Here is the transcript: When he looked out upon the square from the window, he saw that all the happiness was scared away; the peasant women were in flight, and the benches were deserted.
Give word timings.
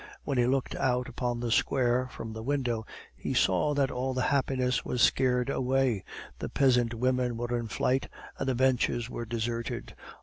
When 0.23 0.39
he 0.39 0.47
looked 0.47 0.73
out 0.75 1.07
upon 1.07 1.39
the 1.41 1.51
square 1.51 2.07
from 2.09 2.33
the 2.33 2.41
window, 2.41 2.87
he 3.15 3.35
saw 3.35 3.75
that 3.75 3.91
all 3.91 4.15
the 4.15 4.23
happiness 4.33 4.83
was 4.83 4.99
scared 4.99 5.47
away; 5.47 6.03
the 6.39 6.49
peasant 6.49 6.95
women 6.95 7.37
were 7.37 7.55
in 7.55 7.67
flight, 7.67 8.09
and 8.39 8.49
the 8.49 8.55
benches 8.55 9.11
were 9.11 9.25
deserted. 9.25 9.93